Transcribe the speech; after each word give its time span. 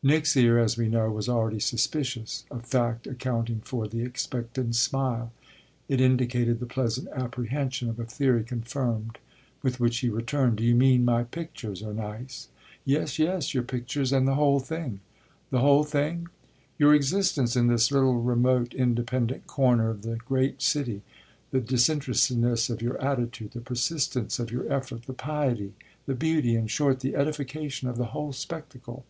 Nick's 0.00 0.36
ear, 0.36 0.60
as 0.60 0.76
we 0.78 0.86
know, 0.86 1.10
was 1.10 1.28
already 1.28 1.58
suspicious; 1.58 2.44
a 2.52 2.60
fact 2.60 3.04
accounting 3.08 3.58
for 3.60 3.88
the 3.88 4.00
expectant 4.02 4.76
smile 4.76 5.32
it 5.88 6.00
indicated 6.00 6.60
the 6.60 6.66
pleasant 6.66 7.08
apprehension 7.08 7.88
of 7.88 7.98
a 7.98 8.04
theory 8.06 8.44
confirmed 8.44 9.18
with 9.60 9.80
which 9.80 9.98
he 9.98 10.08
returned: 10.08 10.58
"Do 10.58 10.62
you 10.64 10.76
mean 10.76 11.04
my 11.04 11.24
pictures 11.24 11.82
are 11.82 11.92
nice?" 11.92 12.46
"Yes, 12.84 13.18
yes, 13.18 13.52
your 13.52 13.64
pictures 13.64 14.12
and 14.12 14.28
the 14.28 14.36
whole 14.36 14.60
thing." 14.60 15.00
"The 15.50 15.58
whole 15.58 15.82
thing?" 15.82 16.28
"Your 16.78 16.94
existence 16.94 17.56
in 17.56 17.66
this 17.66 17.90
little, 17.90 18.18
remote, 18.20 18.74
independent 18.74 19.48
corner 19.48 19.90
of 19.90 20.02
the 20.02 20.14
great 20.14 20.62
city. 20.62 21.02
The 21.50 21.60
disinterestedness 21.60 22.70
of 22.70 22.80
your 22.80 23.02
attitude, 23.02 23.50
the 23.50 23.60
persistence 23.60 24.38
of 24.38 24.52
your 24.52 24.72
effort, 24.72 25.06
the 25.06 25.12
piety, 25.12 25.74
the 26.06 26.14
beauty, 26.14 26.54
in 26.54 26.68
short 26.68 27.00
the 27.00 27.16
edification, 27.16 27.88
of 27.88 27.96
the 27.96 28.06
whole 28.14 28.32
spectacle." 28.32 29.04